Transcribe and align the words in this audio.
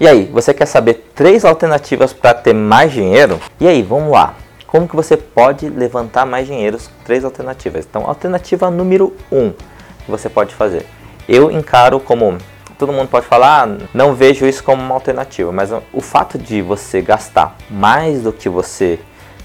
E 0.00 0.06
aí, 0.06 0.26
você 0.26 0.54
quer 0.54 0.66
saber 0.66 1.10
três 1.12 1.44
alternativas 1.44 2.12
para 2.12 2.32
ter 2.32 2.54
mais 2.54 2.92
dinheiro? 2.92 3.40
E 3.58 3.66
aí, 3.66 3.82
vamos 3.82 4.12
lá. 4.12 4.34
Como 4.64 4.86
que 4.86 4.94
você 4.94 5.16
pode 5.16 5.68
levantar 5.68 6.24
mais 6.24 6.46
dinheiro? 6.46 6.78
Três 7.04 7.24
alternativas. 7.24 7.84
Então, 7.84 8.06
alternativa 8.06 8.70
número 8.70 9.16
um 9.32 9.50
que 9.50 10.08
você 10.08 10.28
pode 10.28 10.54
fazer. 10.54 10.86
Eu 11.28 11.50
encaro 11.50 11.98
como 11.98 12.38
todo 12.78 12.92
mundo 12.92 13.08
pode 13.08 13.26
falar, 13.26 13.68
ah, 13.68 13.76
não 13.92 14.14
vejo 14.14 14.46
isso 14.46 14.62
como 14.62 14.80
uma 14.80 14.94
alternativa, 14.94 15.50
mas 15.50 15.70
o 15.92 16.00
fato 16.00 16.38
de 16.38 16.62
você 16.62 17.02
gastar 17.02 17.56
mais 17.68 18.22
do 18.22 18.32
que 18.32 18.48
você 18.48 19.00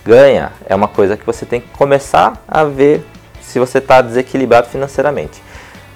ganha 0.06 0.52
é 0.68 0.76
uma 0.76 0.88
coisa 0.88 1.18
que 1.18 1.26
você 1.26 1.48
tem 1.48 1.62
que 1.62 1.70
começar 1.70 2.44
a 2.48 2.64
ver 2.64 3.04
se 3.42 3.58
você 3.58 3.80
está 3.80 4.02
desequilibrado 4.02 4.68
financeiramente. 4.68 5.42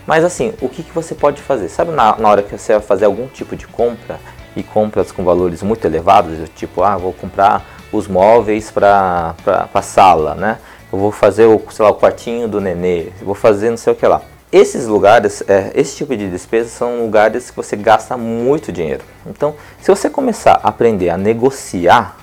Mas 0.08 0.24
assim, 0.24 0.54
o 0.62 0.68
que, 0.68 0.82
que 0.82 0.92
você 0.94 1.14
pode 1.14 1.42
fazer? 1.42 1.70
Sabe 1.70 1.92
na, 1.92 2.18
na 2.18 2.28
hora 2.28 2.42
que 2.42 2.58
você 2.58 2.74
vai 2.74 2.82
fazer 2.82 3.06
algum 3.06 3.28
tipo 3.28 3.56
de 3.56 3.68
compra, 3.68 4.20
e 4.58 4.64
compras 4.64 5.12
com 5.12 5.24
valores 5.24 5.62
muito 5.62 5.86
elevados, 5.86 6.50
tipo, 6.56 6.82
ah, 6.82 6.98
vou 6.98 7.14
comprar 7.14 7.64
os 7.92 8.08
móveis 8.08 8.72
para 8.72 9.36
a 9.74 9.82
sala, 9.82 10.36
né? 10.36 10.58
Eu 10.92 10.98
vou 10.98 11.12
fazer 11.12 11.46
o, 11.46 11.62
sei 11.70 11.86
lá, 11.86 11.92
o 11.92 11.96
quartinho 11.96 12.48
do 12.48 12.60
nenê, 12.60 13.10
vou 13.22 13.36
fazer 13.36 13.70
não 13.70 13.78
sei 13.78 13.94
o 13.94 13.96
que 13.96 14.06
lá. 14.06 14.22
Esses 14.52 14.88
lugares, 14.88 15.44
é, 15.48 15.72
esse 15.76 15.98
tipo 15.98 16.16
de 16.16 16.30
despesa 16.30 16.70
são 16.70 17.02
lugares 17.02 17.50
que 17.50 17.56
você 17.58 17.76
gasta 17.76 18.16
muito 18.16 18.72
dinheiro. 18.72 19.04
Então, 19.26 19.56
se 19.82 19.90
você 19.90 20.10
começar 20.10 20.60
a 20.64 20.70
aprender 20.70 21.10
a 21.10 21.18
negociar, 21.18 22.18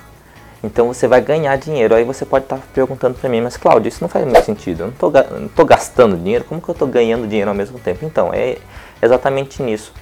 então 0.62 0.88
você 0.88 1.06
vai 1.06 1.20
ganhar 1.20 1.54
dinheiro. 1.56 1.94
Aí 1.94 2.02
você 2.02 2.24
pode 2.24 2.46
estar 2.46 2.56
tá 2.56 2.62
perguntando 2.72 3.14
para 3.18 3.28
mim, 3.28 3.42
mas 3.42 3.58
Cláudio, 3.58 3.88
isso 3.88 3.98
não 4.00 4.08
faz 4.08 4.24
muito 4.24 4.42
sentido. 4.42 4.84
Eu 4.84 5.10
não 5.38 5.46
estou 5.46 5.66
gastando 5.66 6.16
dinheiro, 6.16 6.44
como 6.44 6.62
que 6.62 6.68
eu 6.68 6.72
estou 6.72 6.88
ganhando 6.88 7.28
dinheiro 7.28 7.50
ao 7.50 7.54
mesmo 7.54 7.78
tempo? 7.78 8.06
Então, 8.06 8.30
é 8.32 8.56
exatamente 9.02 9.62
nisso. 9.62 9.92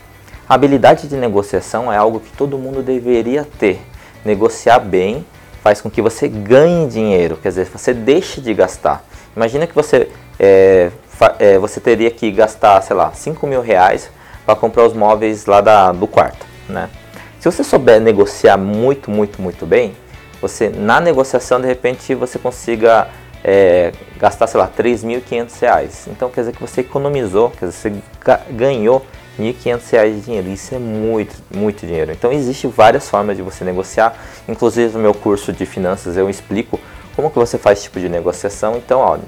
Habilidade 0.48 1.08
de 1.08 1.16
negociação 1.16 1.92
é 1.92 1.96
algo 1.96 2.20
que 2.20 2.30
todo 2.32 2.58
mundo 2.58 2.82
deveria 2.82 3.46
ter. 3.58 3.80
Negociar 4.24 4.78
bem 4.80 5.24
faz 5.62 5.80
com 5.80 5.88
que 5.88 6.02
você 6.02 6.28
ganhe 6.28 6.88
dinheiro, 6.88 7.36
quer 7.36 7.50
dizer, 7.50 7.66
você 7.66 7.94
deixe 7.94 8.40
de 8.40 8.52
gastar. 8.52 9.04
Imagina 9.36 9.66
que 9.66 9.74
você, 9.74 10.08
é, 10.38 10.90
é, 11.38 11.58
você 11.58 11.80
teria 11.80 12.10
que 12.10 12.30
gastar, 12.32 12.82
sei 12.82 12.96
lá, 12.96 13.12
5 13.12 13.46
mil 13.46 13.62
reais 13.62 14.10
para 14.44 14.56
comprar 14.56 14.84
os 14.84 14.92
móveis 14.92 15.46
lá 15.46 15.60
da, 15.60 15.92
do 15.92 16.06
quarto. 16.06 16.44
Né? 16.68 16.90
Se 17.38 17.50
você 17.50 17.62
souber 17.62 18.00
negociar 18.00 18.56
muito, 18.56 19.10
muito, 19.10 19.40
muito 19.40 19.64
bem, 19.64 19.94
você 20.40 20.68
na 20.68 21.00
negociação 21.00 21.60
de 21.60 21.66
repente 21.68 22.14
você 22.14 22.38
consiga 22.38 23.08
é, 23.44 23.92
gastar, 24.18 24.48
sei 24.48 24.60
lá, 24.60 24.68
3.500 24.68 25.60
reais. 25.60 26.08
Então 26.08 26.28
quer 26.28 26.42
dizer 26.42 26.52
que 26.52 26.60
você 26.60 26.80
economizou, 26.80 27.50
quer 27.50 27.66
dizer, 27.66 27.72
você 27.78 28.42
ganhou 28.50 29.06
R$ 29.38 29.52
1.500 29.52 30.14
de 30.14 30.20
dinheiro. 30.20 30.48
Isso 30.48 30.74
é 30.74 30.78
muito, 30.78 31.36
muito 31.54 31.86
dinheiro. 31.86 32.12
Então 32.12 32.32
existe 32.32 32.66
várias 32.66 33.08
formas 33.08 33.36
de 33.36 33.42
você 33.42 33.64
negociar. 33.64 34.14
Inclusive 34.48 34.94
no 34.94 35.00
meu 35.00 35.14
curso 35.14 35.52
de 35.52 35.64
finanças 35.66 36.16
eu 36.16 36.28
explico 36.28 36.78
como 37.14 37.30
que 37.30 37.38
você 37.38 37.58
faz 37.58 37.78
esse 37.78 37.84
tipo 37.88 38.00
de 38.00 38.08
negociação. 38.08 38.76
Então, 38.76 39.00
olha, 39.00 39.22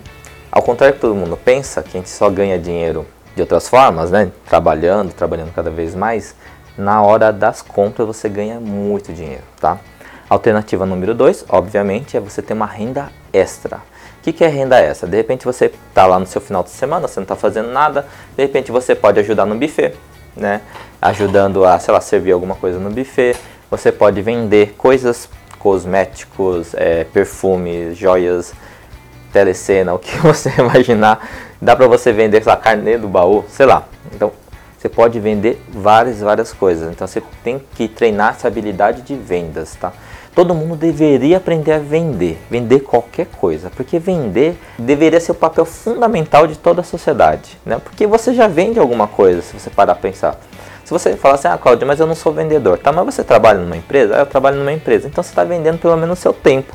ao 0.50 0.62
contrário 0.62 0.94
que 0.94 1.00
todo 1.00 1.14
mundo 1.14 1.36
pensa, 1.36 1.82
que 1.82 1.96
a 1.96 2.00
gente 2.00 2.10
só 2.10 2.30
ganha 2.30 2.58
dinheiro 2.58 3.06
de 3.34 3.42
outras 3.42 3.68
formas, 3.68 4.10
né? 4.10 4.30
Trabalhando, 4.46 5.12
trabalhando 5.12 5.52
cada 5.52 5.70
vez 5.70 5.94
mais, 5.94 6.34
na 6.78 7.02
hora 7.02 7.32
das 7.32 7.62
compras 7.62 8.06
você 8.06 8.28
ganha 8.28 8.60
muito 8.60 9.12
dinheiro, 9.12 9.42
tá? 9.60 9.78
Alternativa 10.28 10.86
número 10.86 11.14
2, 11.14 11.46
obviamente, 11.48 12.16
é 12.16 12.20
você 12.20 12.40
ter 12.40 12.54
uma 12.54 12.66
renda 12.66 13.10
extra 13.32 13.80
que, 14.24 14.32
que 14.32 14.42
é 14.42 14.48
renda 14.48 14.80
essa? 14.80 15.06
De 15.06 15.16
repente 15.16 15.44
você 15.44 15.66
está 15.66 16.06
lá 16.06 16.18
no 16.18 16.26
seu 16.26 16.40
final 16.40 16.62
de 16.62 16.70
semana, 16.70 17.06
você 17.06 17.20
não 17.20 17.24
está 17.24 17.36
fazendo 17.36 17.70
nada, 17.70 18.06
de 18.34 18.42
repente 18.42 18.72
você 18.72 18.94
pode 18.94 19.20
ajudar 19.20 19.44
no 19.44 19.54
buffet, 19.54 19.94
né? 20.34 20.62
Ajudando 21.00 21.62
a, 21.64 21.78
sei 21.78 21.92
lá, 21.92 22.00
servir 22.00 22.32
alguma 22.32 22.54
coisa 22.54 22.78
no 22.78 22.90
buffet. 22.90 23.36
Você 23.70 23.92
pode 23.92 24.22
vender 24.22 24.74
coisas, 24.78 25.28
cosméticos, 25.58 26.72
é, 26.74 27.04
perfumes, 27.04 27.98
joias, 27.98 28.54
telecena, 29.30 29.92
o 29.92 29.98
que 29.98 30.16
você 30.24 30.50
imaginar. 30.58 31.28
Dá 31.60 31.76
para 31.76 31.86
você 31.86 32.10
vender, 32.10 32.42
sei 32.42 32.50
lá, 32.50 32.56
carnê 32.56 32.96
do 32.96 33.08
baú, 33.08 33.44
sei 33.50 33.66
lá. 33.66 33.86
Então, 34.14 34.32
você 34.78 34.88
pode 34.88 35.20
vender 35.20 35.62
várias, 35.68 36.20
várias 36.20 36.50
coisas. 36.52 36.90
Então, 36.90 37.06
você 37.06 37.22
tem 37.42 37.60
que 37.74 37.88
treinar 37.88 38.34
essa 38.34 38.48
habilidade 38.48 39.02
de 39.02 39.14
vendas, 39.14 39.74
tá? 39.76 39.92
Todo 40.34 40.52
mundo 40.52 40.74
deveria 40.74 41.36
aprender 41.36 41.72
a 41.72 41.78
vender, 41.78 42.38
vender 42.50 42.80
qualquer 42.80 43.26
coisa, 43.26 43.70
porque 43.70 44.00
vender 44.00 44.58
deveria 44.76 45.20
ser 45.20 45.30
o 45.30 45.34
papel 45.34 45.64
fundamental 45.64 46.48
de 46.48 46.58
toda 46.58 46.80
a 46.80 46.84
sociedade, 46.84 47.56
né? 47.64 47.78
Porque 47.82 48.04
você 48.04 48.34
já 48.34 48.48
vende 48.48 48.80
alguma 48.80 49.06
coisa, 49.06 49.42
se 49.42 49.52
você 49.52 49.70
parar 49.70 49.92
a 49.92 49.96
pensar. 49.96 50.36
Se 50.84 50.90
você 50.90 51.16
falar 51.16 51.36
assim, 51.36 51.48
ah, 51.48 51.56
Cláudio, 51.56 51.86
mas 51.86 52.00
eu 52.00 52.06
não 52.06 52.16
sou 52.16 52.32
vendedor, 52.32 52.78
tá? 52.78 52.90
Mas 52.90 53.06
você 53.06 53.22
trabalha 53.22 53.60
numa 53.60 53.76
empresa? 53.76 54.16
Ah, 54.16 54.20
eu 54.20 54.26
trabalho 54.26 54.58
numa 54.58 54.72
empresa. 54.72 55.06
Então 55.06 55.22
você 55.22 55.30
está 55.30 55.44
vendendo 55.44 55.78
pelo 55.78 55.96
menos 55.96 56.18
o 56.18 56.22
seu 56.22 56.32
tempo. 56.32 56.74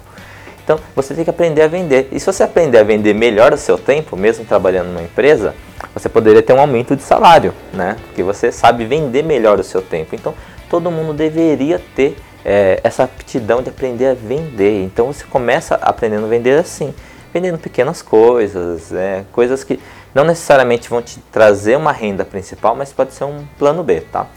Então 0.64 0.80
você 0.96 1.14
tem 1.14 1.24
que 1.24 1.30
aprender 1.30 1.62
a 1.62 1.68
vender. 1.68 2.08
E 2.12 2.20
se 2.20 2.26
você 2.26 2.44
aprender 2.44 2.80
a 2.80 2.84
vender 2.84 3.14
melhor 3.14 3.54
o 3.54 3.58
seu 3.58 3.78
tempo, 3.78 4.16
mesmo 4.16 4.46
trabalhando 4.46 4.88
numa 4.88 5.04
empresa, 5.04 5.54
você 5.94 6.08
poderia 6.08 6.42
ter 6.42 6.54
um 6.54 6.60
aumento 6.60 6.96
de 6.96 7.04
salário, 7.04 7.54
né? 7.74 7.98
Porque 8.08 8.24
você 8.24 8.52
sabe 8.52 8.86
vender 8.86 9.24
melhor 9.24 9.60
o 9.60 9.64
seu 9.64 9.82
tempo. 9.82 10.16
Então 10.16 10.34
todo 10.70 10.90
mundo 10.90 11.14
deveria 11.14 11.82
ter 11.96 12.16
é, 12.44 12.80
essa 12.84 13.04
aptidão 13.04 13.62
de 13.62 13.70
aprender 13.70 14.08
a 14.08 14.14
vender. 14.14 14.84
Então 14.84 15.08
você 15.08 15.24
começa 15.26 15.76
aprendendo 15.76 16.26
a 16.26 16.30
vender 16.30 16.60
assim, 16.60 16.94
vendendo 17.34 17.58
pequenas 17.58 18.02
coisas, 18.02 18.92
é, 18.94 19.24
coisas 19.32 19.64
que 19.64 19.80
não 20.14 20.24
necessariamente 20.24 20.90
vão 20.90 21.02
te 21.02 21.20
trazer 21.32 21.78
uma 21.78 21.92
renda 21.92 22.26
principal, 22.26 22.76
mas 22.76 22.92
pode 22.92 23.14
ser 23.14 23.26
um 23.26 23.46
plano 23.58 23.84
B, 23.84 24.02
tá? 24.02 24.28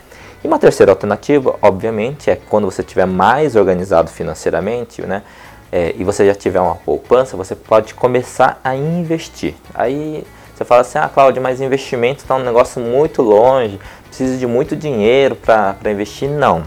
E 0.44 0.46
uma 0.46 0.58
terceira 0.58 0.90
alternativa, 0.90 1.56
obviamente, 1.62 2.28
é 2.28 2.36
quando 2.36 2.64
você 2.64 2.82
estiver 2.82 3.06
mais 3.06 3.54
organizado 3.54 4.10
financeiramente, 4.10 5.00
né? 5.02 5.22
É, 5.70 5.94
e 5.96 6.04
você 6.04 6.26
já 6.26 6.34
tiver 6.34 6.60
uma 6.60 6.74
poupança, 6.74 7.36
você 7.36 7.54
pode 7.54 7.94
começar 7.94 8.60
a 8.62 8.74
investir. 8.74 9.54
Aí 9.72 10.24
você 10.54 10.64
fala 10.64 10.82
assim, 10.82 10.98
ah, 10.98 11.08
Cláudio, 11.08 11.40
mas 11.40 11.60
investimento 11.60 12.22
está 12.22 12.34
um 12.36 12.42
negócio 12.42 12.82
muito 12.82 13.22
longe, 13.22 13.80
precisa 14.06 14.36
de 14.36 14.46
muito 14.46 14.76
dinheiro 14.76 15.34
para 15.34 15.90
investir. 15.90 16.28
Não, 16.28 16.64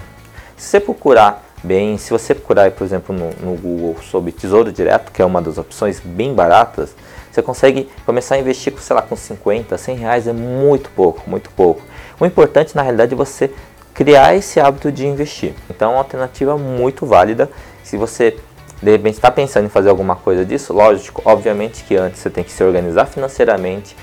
se 0.58 0.70
você 0.70 0.80
procurar 0.80 1.44
bem, 1.64 1.98
se 1.98 2.12
você 2.12 2.34
procurar, 2.34 2.72
por 2.72 2.84
exemplo, 2.84 3.16
no, 3.16 3.30
no, 3.42 3.58
Google 3.58 3.98
sobre 4.04 4.32
Tesouro 4.32 4.72
Direto, 4.72 5.12
que 5.12 5.22
é 5.22 5.26
uma 5.26 5.42
das 5.42 5.58
opções 5.58 6.00
bem 6.00 6.34
baratas, 6.34 6.96
você 7.32 7.42
consegue 7.42 7.90
começar 8.06 8.36
a 8.36 8.38
investir, 8.38 8.72
com, 8.72 8.80
sei 8.80 8.96
lá, 8.96 9.02
com 9.02 9.16
50, 9.16 9.78
100 9.78 9.96
reais, 9.98 10.28
é 10.28 10.34
muito 10.34 10.90
pouco, 10.92 11.30
muito 11.30 11.50
pouco. 11.50 11.82
O 12.20 12.26
importante, 12.26 12.76
na 12.76 12.82
realidade, 12.82 13.14
é 13.14 13.18
você 13.18 13.52
criar 13.94 14.36
esse 14.36 14.60
hábito 14.60 14.92
de 14.92 15.06
investir. 15.06 15.54
Então, 15.70 15.92
é 15.92 15.94
uma 15.96 16.00
alternativa 16.00 16.58
muito 16.58 17.06
válida. 17.06 17.50
Se 17.84 17.98
você, 17.98 18.38
de 18.82 18.92
repente, 18.92 19.16
está 19.16 19.30
pensando 19.30 19.66
em 19.66 19.70
fazer 19.70 19.90
alguma 19.90 20.16
coisa 20.16 20.46
disso, 20.46 20.72
lógico, 20.72 21.22
obviamente 21.26 21.84
que 21.84 21.96
antes 21.96 22.22
você 22.22 22.30
tem 22.30 22.44
que 22.44 22.52
se 22.52 22.64
organizar 22.64 23.06
financeiramente. 23.06 23.98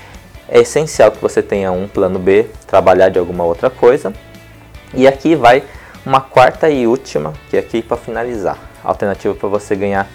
É 0.49 0.61
essencial 0.61 1.11
que 1.11 1.23
você 1.23 1.43
tenha 1.43 1.73
um 1.73 1.89
plano 1.89 2.19
B, 2.19 2.47
trabalhar 2.67 3.09
de 3.09 3.19
alguma 3.19 3.45
outra 3.45 3.71
coisa. 3.71 4.13
E 4.93 5.07
aqui 5.07 5.35
vai 5.35 5.63
uma 6.05 6.21
quarta 6.21 6.69
e 6.69 6.87
última, 6.87 7.33
que 7.49 7.57
é 7.57 7.61
aqui 7.61 7.83
para 7.83 7.97
finalizar, 7.97 8.59
alternativa 8.83 9.35
para 9.35 9.49
você 9.49 9.77
ganhar 9.77 10.09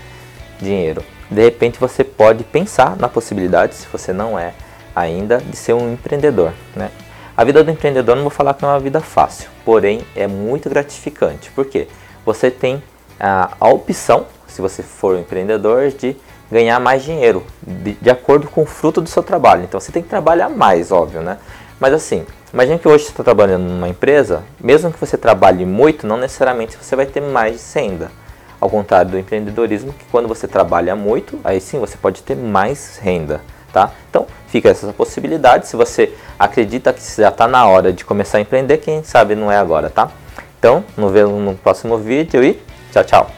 dinheiro. 0.60 1.04
De 1.30 1.42
repente 1.42 1.80
você 1.80 2.04
pode 2.04 2.44
pensar 2.44 2.96
na 2.98 3.08
possibilidade, 3.08 3.76
se 3.76 3.88
você 3.92 4.14
não 4.14 4.38
é 4.38 4.54
ainda, 4.96 5.38
de 5.38 5.56
ser 5.56 5.74
um 5.74 5.94
empreendedor. 5.94 6.52
Né? 6.76 6.90
A 7.36 7.44
vida 7.44 7.64
do 7.64 7.72
empreendedor 7.72 8.16
não 8.16 8.24
vou 8.24 8.32
falar 8.32 8.54
que 8.54 8.66
é 8.66 8.68
uma 8.68 8.80
vida 8.80 9.00
fácil, 9.00 9.50
porém 9.64 10.02
é 10.16 10.28
muito 10.28 10.70
gratificante. 10.70 11.52
porque 11.52 11.88
Você 12.26 12.50
tem 12.50 12.82
a, 13.20 13.52
a 13.60 13.70
opção, 13.70 14.26
se 14.48 14.62
você 14.62 14.82
for 14.82 15.16
um 15.16 15.20
empreendedor, 15.20 15.90
de 15.90 16.16
ganhar 16.52 16.80
mais 16.80 17.04
dinheiro, 17.04 17.46
de, 17.62 17.94
de 17.94 18.10
acordo 18.10 18.48
com 18.48 18.64
o 18.64 18.66
fruto 18.66 19.02
do 19.02 19.10
seu 19.10 19.22
trabalho. 19.22 19.64
Então 19.64 19.80
você 19.80 19.92
tem 19.92 20.02
que 20.02 20.10
trabalhar 20.10 20.50
mais, 20.50 20.92
óbvio, 20.92 21.22
né? 21.22 21.38
Mas 21.80 21.94
assim, 21.94 22.26
imagine 22.52 22.80
que 22.80 22.88
hoje 22.88 23.06
você 23.06 23.12
está 23.12 23.24
trabalhando 23.24 23.64
numa 23.64 23.88
empresa, 23.88 24.44
mesmo 24.60 24.92
que 24.92 25.00
você 25.00 25.18
trabalhe 25.18 25.66
muito, 25.66 26.08
não 26.08 26.18
necessariamente 26.18 26.76
você 26.76 26.96
vai 26.96 27.06
ter 27.06 27.22
mais 27.22 27.74
de 27.74 27.80
renda. 27.80 28.12
Ao 28.60 28.68
contrário 28.70 29.12
do 29.12 29.20
empreendedorismo, 29.20 29.94
que 29.94 30.06
quando 30.06 30.28
você 30.28 30.48
trabalha 30.48 30.96
muito, 30.96 31.40
aí 31.44 31.62
sim 31.62 31.80
você 31.80 31.96
pode 31.96 32.24
ter 32.24 32.36
mais 32.36 32.98
renda, 32.98 33.42
tá? 33.72 33.92
Então, 34.10 34.26
fica 34.48 34.70
essa 34.70 34.92
possibilidade. 34.92 35.68
Se 35.68 35.76
você 35.76 36.12
acredita 36.40 36.92
que 36.92 37.02
já 37.22 37.30
está 37.30 37.48
na 37.48 37.68
hora 37.68 37.94
de 37.94 38.04
começar 38.04 38.40
a 38.40 38.42
empreender, 38.42 38.78
quem 38.78 39.04
sabe 39.04 39.36
não 39.36 39.52
é 39.52 39.58
agora, 39.58 39.92
tá? 39.92 40.10
Então, 40.58 40.84
nos 40.98 41.12
vemos 41.12 41.40
no 41.40 41.54
próximo 41.54 42.00
vídeo 42.00 42.44
e 42.44 42.60
tchau, 42.92 43.04
tchau! 43.04 43.32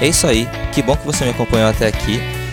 É 0.00 0.06
isso 0.06 0.26
aí, 0.26 0.48
que 0.72 0.82
bom 0.82 0.96
que 0.96 1.04
você 1.04 1.24
me 1.24 1.30
acompanhou 1.30 1.68
até 1.68 1.86
aqui 1.86 2.41